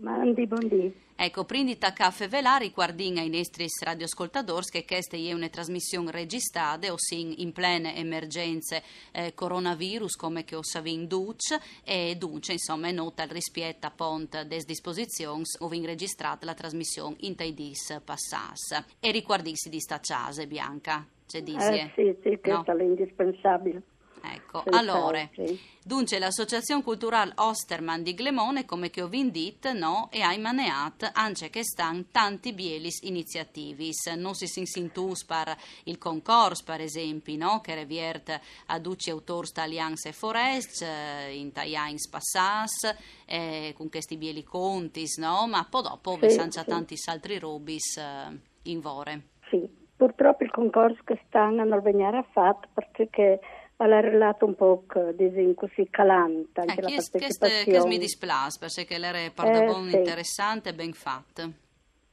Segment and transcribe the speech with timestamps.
[0.00, 1.03] Mandi, buondì.
[1.16, 6.96] Ecco, prindi caffè velari guardin ai nostri radioascoltatori che questa è una trasmissione registrata o
[6.96, 13.22] sin in plene emergenze eh, coronavirus come che osavin duc e dunque insomma è nota
[13.22, 18.84] il rispetto a pont des disposizions ovin registrata la trasmissione in taidis passas.
[18.98, 22.78] E riguardissi di sta chase bianca c'è disi eh, sì, sì, questa no?
[22.80, 23.82] è indispensabile
[24.32, 25.28] Ecco, allora,
[25.82, 31.50] dunque l'associazione culturale Osterman di Glemone, come che ho vindit, no, e hai maneat anche
[31.50, 34.06] che stan tanti bielis iniziativis.
[34.16, 40.82] Non si sintus per il concorso, per esempio, no, che reviert aduci autori Allianze Forest,
[40.82, 46.30] eh, in Tajains Passas, eh, con questi bieli contis, no, ma poi dopo sì, vi
[46.30, 46.64] sì.
[46.64, 49.22] tanti altri robis eh, in vore.
[49.50, 53.40] Sì, purtroppo il concorso che stanno non venire a fatto perché
[53.76, 57.64] alla relato un po' così calante anche eh, la partecipazione.
[57.64, 59.32] Che mi dispiace perché l'era eh,
[59.90, 59.96] sì.
[59.96, 61.50] interessante e ben fatta.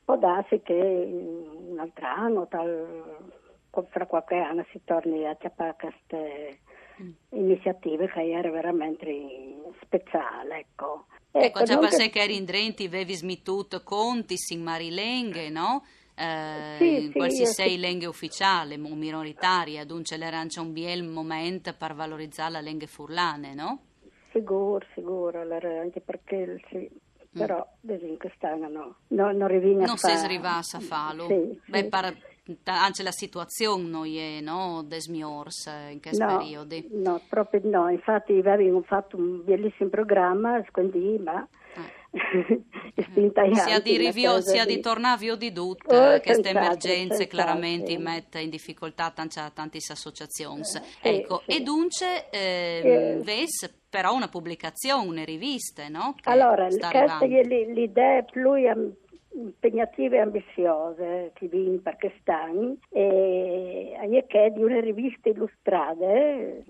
[0.03, 3.19] Può darsi che un altro anno, tal,
[3.89, 6.59] fra qualche anno, si torni a chiappare queste
[7.01, 7.09] mm.
[7.29, 9.07] iniziative che era veramente
[9.81, 11.05] speciale, ecco.
[11.33, 15.83] Ecco, ecco già per sé che eri in Drenti, avevi smittuto conti, in Marilenghe, no?
[16.21, 21.95] Eh, sì, in qualsiasi sì, lingua ufficiale o minoritaria, dunque l'erancia un biel momento per
[21.95, 23.79] valorizzare la lingua furlane, no?
[24.31, 27.39] Sicuro, sicuro, anche perché sì, mm.
[27.39, 28.15] però mm.
[28.17, 31.25] quest'anno no, no, non rivina Non si srivassa a farlo.
[31.25, 32.15] Sì, Beh, per,
[32.65, 36.75] anche la situazione non è no, desmiors in questo no, periodo.
[36.91, 41.41] No, proprio no, infatti abbiamo fatto un bellissimo programma, quindi, ma...
[41.75, 41.99] Eh
[43.53, 49.11] sia di, rivio, sia di tornavio di tutto, oh, queste emergenze chiaramente mettono in difficoltà
[49.11, 50.61] tante, tante associazioni.
[51.01, 53.19] Eh, ecco, sì, e dunque eh, eh.
[53.23, 56.15] ves però una pubblicazione, una rivista, no?
[56.23, 58.55] allora, questa è l'idea più
[59.33, 66.05] impegnative e ambiziose che vincono perché stanno e è di una rivista illustrata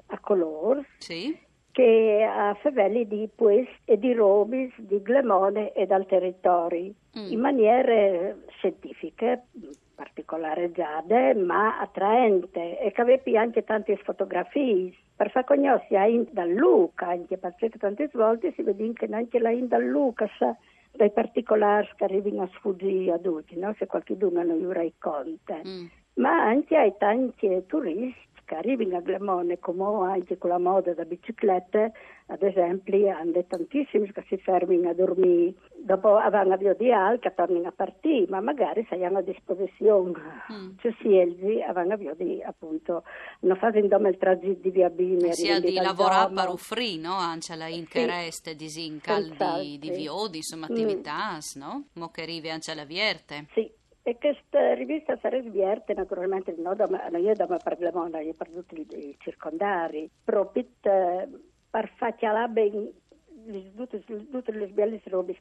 [0.05, 1.35] a color sì
[1.81, 7.31] che ha favelli di Pues e di Robis, di Glemone e dal territorio, mm.
[7.31, 9.45] in maniere scientifiche,
[9.95, 14.93] particolareggiate, ma attraente, e che aveva anche tante fotografie.
[15.15, 19.67] Per far conoscere da Luca, anche perché tante volte si vede che anche la in
[19.67, 20.55] da Luca sa
[20.91, 23.73] dai particolari che arrivano a sfuggire adulti, no?
[23.79, 25.59] se qualcuno non gli racconta.
[25.65, 25.85] Mm.
[26.15, 31.05] Ma anche ai tanti turisti che arrivano a Glamone, come anche con la moda da
[31.05, 31.93] biciclette,
[32.25, 37.33] ad esempio, hanno tantissimi che si fermano a dormire, dopo avranno avvio di al che
[37.33, 40.11] tornano a partire, ma magari se hanno a disposizione,
[40.51, 40.69] mm.
[40.79, 43.03] cioè si elzi, avranno avvio di appunto
[43.39, 45.31] una fase in dome il tragitto di via Bine.
[45.31, 47.15] Sia di lavorare per offrire, no?
[47.15, 48.57] Anche la intereste, sì.
[48.57, 51.59] disincal di, di viodi, insomma, attività, mm.
[51.61, 51.85] no?
[51.93, 53.45] Mo che arrivi anche alla vierte.
[53.53, 53.79] Sì.
[54.03, 56.75] E questa rivista sarà svierte naturalmente non
[57.21, 62.15] io da parliamo io tutti i circondari, proprio per fare
[62.47, 62.91] bene
[63.75, 65.37] tutte le belle robe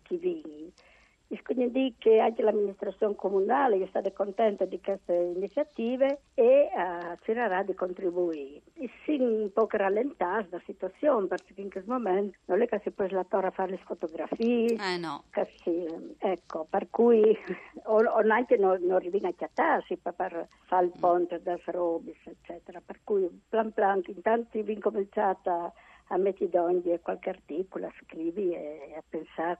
[1.36, 1.48] schivini.
[1.60, 7.74] Quindi che anche l'amministrazione comunale è stata contenta di queste iniziative e uh, cercherà di
[7.74, 8.62] contribuire.
[8.74, 12.90] E si un po' rallentare la situazione perché in questo momento non è che si
[12.90, 14.76] può slatare a fare le fotografie.
[14.76, 15.24] Eh no.
[15.62, 15.86] Si,
[16.18, 17.36] ecco, per cui
[17.84, 22.18] o, o anche non, non arriviamo a chiattarsi per, per fare il ponte da Ferobis,
[22.24, 22.80] eccetera.
[22.84, 25.72] Per cui plan plan, intanto vi incominciata
[26.12, 28.69] a metti d'ogni qualche articolo, scrivi e a sa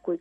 [0.01, 0.19] cui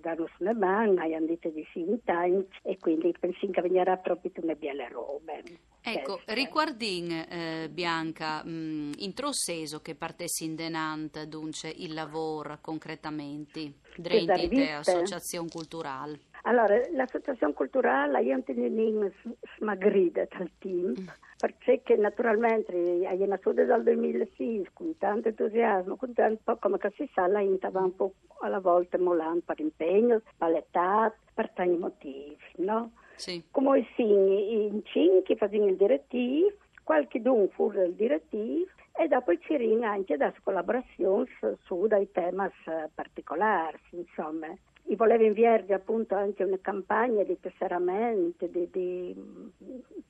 [0.00, 1.66] darlo sulle mani, hanno detto di
[2.04, 5.42] time e quindi penso che venirà proprio una belle robe.
[5.80, 12.58] Ecco, riguardin eh, Bianca, mh, mm, in trosseso che partessi in denant dunque il lavoro
[12.60, 16.20] concretamente, drenti associazione culturale.
[16.42, 19.12] Allora, l'associazione culturale io non
[19.56, 21.06] smagrida dal team, mm.
[21.38, 27.42] perché naturalmente è nascita dal 2006 con tanto entusiasmo, con tanto, come si sa, la
[27.56, 32.90] stava un po' alla volta molando per impegno, per l'età, per tanti motivi, no?
[33.14, 33.44] Sì.
[33.52, 36.52] Come i segni in cinque facevano il direttivo,
[36.82, 41.28] qualche d'un fu il direttivo e dopo ci ringa anche da collaborazioni
[41.62, 42.48] su dei temi
[42.92, 44.48] particolari, insomma
[44.92, 49.16] e voleva inviarvi appunto anche una campagna di tesseramento, di, di,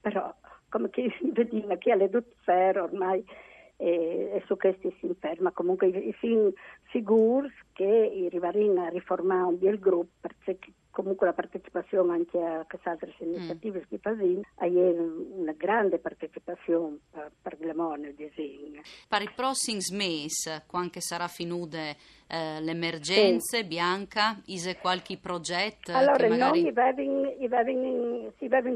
[0.00, 0.34] però
[0.68, 3.24] come chi vediamo chi ha le due ormai
[3.76, 5.52] e, e, su questi si inferma.
[5.52, 6.52] Comunque i, i film
[6.90, 10.58] sicuri che arriveranno a riformare un bel gruppo perché
[10.92, 13.82] comunque la partecipazione anche a queste altre iniziative mm.
[13.88, 18.82] che fanno è una grande partecipazione per, per mone disegno.
[19.08, 21.96] Per i prossimi mesi, quando sarà finita
[22.28, 23.64] eh, l'emergenza sì.
[23.64, 25.92] bianca, is qualche progetto?
[25.92, 26.62] Allora, magari...
[26.62, 27.32] noi avevamo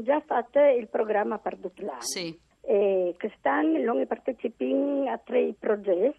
[0.01, 2.01] già fatto il programma per anni.
[2.01, 2.37] Sì.
[2.61, 6.17] E quest'anno noi partecipiamo a tre progetti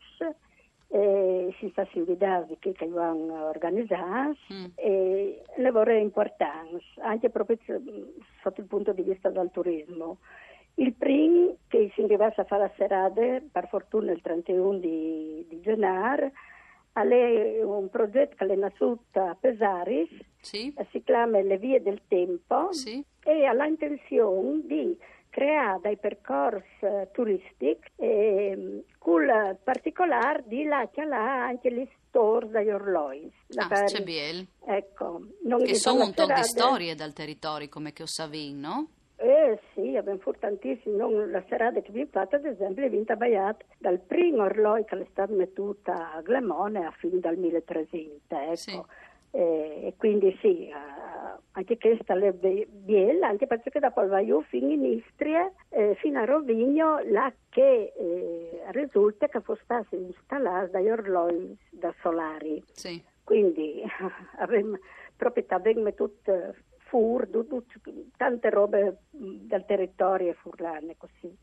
[0.89, 4.65] eh, si sta invidando che, che vanno organizzati mm.
[4.75, 7.59] e lavoro importante anche proprio
[8.43, 10.19] sotto il punto di vista del turismo.
[10.75, 15.61] Il primo che si arriva a fare la serata, per fortuna il 31 di, di
[15.61, 16.31] gennaio,
[16.93, 20.09] è un progetto che è nato a Pesaris,
[20.41, 20.73] sì.
[20.91, 23.05] si chiama Le vie del tempo sì.
[23.25, 24.99] e ha l'intenzione di
[25.39, 26.67] creare dei percorsi
[27.13, 33.33] turistici eh, con particolare di là che là anche gli store dagli orloi.
[33.55, 34.45] Ah, c'è biel.
[34.67, 35.21] Ecco.
[35.65, 38.89] che sono un po' di storie dal territorio come che savin, no?
[39.21, 41.09] Eh sì, abbiamo fatto tantissimo.
[41.27, 45.07] La serata che abbiamo fatto, ad esempio, è vinta baiata dal primo orloi che è
[45.11, 48.37] stato mettuta a Glemone a fine del 1300.
[48.37, 48.57] Ecco.
[48.57, 48.83] Sì.
[49.31, 54.71] Eh, e quindi sì, uh, anche questa è bella, anche perché dopo il Vaiù fino
[54.71, 60.89] in Istria, eh, fino a Rovigno, là che eh, risulta che fosse stato installato dagli
[60.89, 62.63] orloi da solari.
[62.73, 63.03] Sì.
[63.25, 63.83] Quindi
[64.39, 64.79] avevamo,
[65.17, 66.55] proprio avevamo tutto
[66.89, 67.29] fur,
[68.17, 71.37] tante robe del territorio furlane così.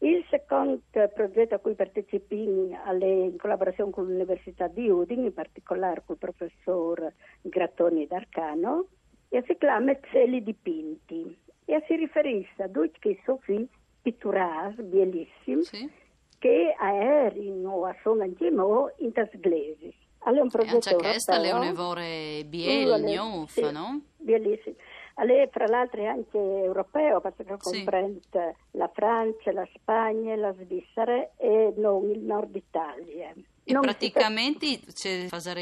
[0.00, 0.80] Il secondo
[1.12, 7.12] progetto a cui partecipi in collaborazione con l'Università di Udine, in particolare con il professor
[7.40, 8.86] Grattoni d'Arcano,
[9.28, 12.90] si chiama Cieli dipinti e si riferisce a due
[13.24, 13.66] sono
[14.00, 15.90] pitturati bellissimi sì.
[16.38, 18.50] che aerino a sono anche
[18.98, 19.92] in tasglesi.
[20.20, 21.10] Allora, un progetto europeo.
[21.10, 23.02] Questa è un'evore biel,
[23.48, 24.00] sì, no?
[24.16, 24.76] Bellissimo.
[25.24, 28.78] Lei fra l'altro è anche europeo perché comprende sì.
[28.78, 33.32] la Francia, la Spagna, la Svizzera e non il nord Italia.
[33.64, 35.60] E non praticamente si farà...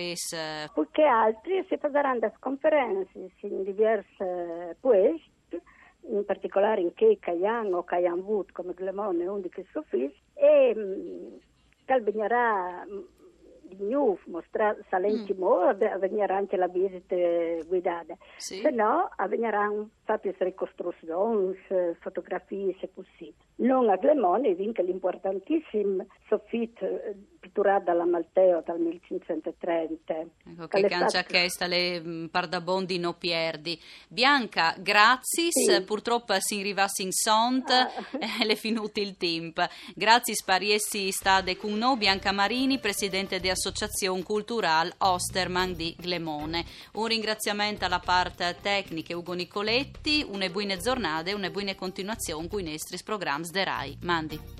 [0.73, 4.25] Perché altri si faranno conferenze in diversi
[4.79, 5.25] paesi,
[6.08, 10.75] in particolare in Kei, Cayenne o Cayenne Wood, come Glemone e Undi che Sofis, e
[10.75, 11.41] mh,
[11.87, 13.15] calbignerà di
[13.81, 15.82] New, mostrar, salentimo, mm.
[15.93, 17.14] avvenirà anche la visita
[17.67, 18.60] guidata, sì.
[18.60, 21.56] se no avveniranno fatte ricostruzioni,
[22.00, 23.44] fotografie se possibile.
[23.56, 26.86] Non a Glemone, vinca l'importantissimo soffitto
[27.56, 30.15] pitturato dalla Malteo dal 1530.
[30.15, 33.81] Ecco che cancia questa le mm, pardabondi no perdi.
[34.08, 35.82] Bianca, grazie, sì.
[35.82, 37.91] purtroppo si arrivasse in sont, ah.
[38.20, 39.63] eh, le finuti il tempo.
[39.94, 46.65] Grazie spariessi stade con noi Bianca Marini, presidente dell'Associazione Culturale Osterman di Glemone.
[46.93, 52.60] Un ringraziamento alla parte tecnica Ugo Nicoletti, una buone giornate e una buona continuazione con
[52.60, 53.98] i nostri programmi de RAI.
[54.03, 54.56] Mandi.